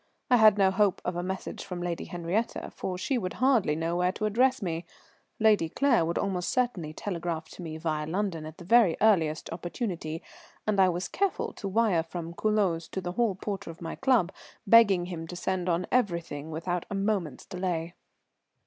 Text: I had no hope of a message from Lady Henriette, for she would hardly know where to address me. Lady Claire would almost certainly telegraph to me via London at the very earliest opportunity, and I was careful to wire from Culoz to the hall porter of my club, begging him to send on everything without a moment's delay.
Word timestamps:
I 0.31 0.37
had 0.37 0.57
no 0.57 0.71
hope 0.71 0.99
of 1.05 1.15
a 1.15 1.21
message 1.21 1.63
from 1.63 1.79
Lady 1.79 2.05
Henriette, 2.05 2.73
for 2.73 2.97
she 2.97 3.19
would 3.19 3.33
hardly 3.33 3.75
know 3.75 3.95
where 3.97 4.11
to 4.13 4.25
address 4.25 4.59
me. 4.59 4.83
Lady 5.39 5.69
Claire 5.69 6.05
would 6.05 6.17
almost 6.17 6.49
certainly 6.49 6.91
telegraph 6.91 7.47
to 7.49 7.61
me 7.61 7.77
via 7.77 8.07
London 8.07 8.47
at 8.47 8.57
the 8.57 8.65
very 8.65 8.97
earliest 8.99 9.51
opportunity, 9.53 10.23
and 10.65 10.79
I 10.79 10.89
was 10.89 11.07
careful 11.07 11.53
to 11.53 11.67
wire 11.67 12.01
from 12.01 12.33
Culoz 12.33 12.87
to 12.93 12.99
the 13.01 13.11
hall 13.11 13.35
porter 13.35 13.69
of 13.69 13.79
my 13.79 13.93
club, 13.93 14.31
begging 14.65 15.05
him 15.05 15.27
to 15.27 15.35
send 15.35 15.69
on 15.69 15.85
everything 15.91 16.49
without 16.49 16.87
a 16.89 16.95
moment's 16.95 17.45
delay. 17.45 17.93